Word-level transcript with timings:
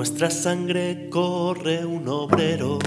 nuestra 0.00 0.30
sangre 0.30 1.10
corre 1.10 1.84
un 1.84 2.08
obrero, 2.08 2.78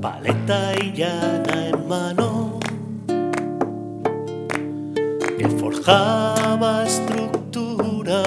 paleta 0.00 0.74
y 0.80 0.92
llana 0.92 1.66
en 1.70 1.88
mano, 1.88 2.60
que 5.36 5.48
forjaba 5.58 6.84
estructuras 6.86 8.22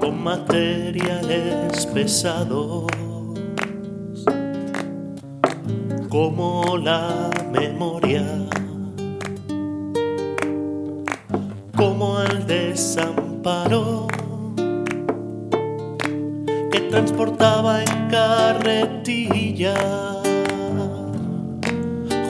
con 0.00 0.24
materiales 0.24 1.86
pesados, 1.94 2.88
como 6.08 6.76
la 6.76 7.30
memoria. 7.52 8.42
como 11.82 12.22
desamparo 12.72 14.06
que 16.70 16.80
transportaba 16.90 17.82
en 17.82 18.08
carretilla 18.08 19.74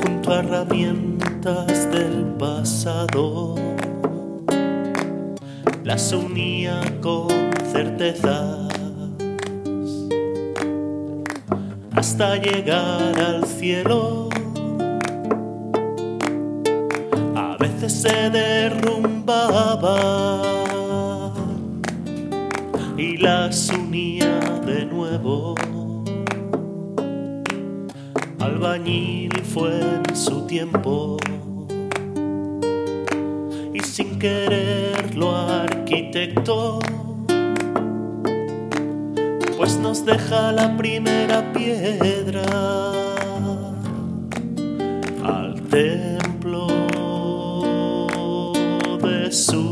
junto 0.03 0.33
a 0.33 0.39
herramientas 0.41 1.89
del 1.93 2.25
pasado. 2.41 3.55
Las 5.85 6.13
unía 6.13 6.81
con 7.01 7.29
certezas 7.71 8.69
hasta 11.95 12.37
llegar 12.37 13.17
al 13.21 13.45
cielo. 13.45 14.32
Se 17.89 18.31
derrumbaba. 18.31 19.73
Y 22.97 23.17
las 23.17 23.71
unía 23.71 24.39
de 24.65 24.87
nuevo. 24.87 25.57
Albañil 28.39 29.33
fue 29.43 29.81
en 29.81 30.15
su 30.15 30.47
tiempo. 30.47 31.17
Y 33.75 33.81
sin 33.81 34.17
quererlo 34.21 35.37
arquitecto, 35.37 36.79
pues 39.57 39.77
nos 39.79 40.05
deja 40.05 40.53
la 40.53 40.77
primera 40.77 41.53
piedra 41.53 41.62
de 49.33 49.72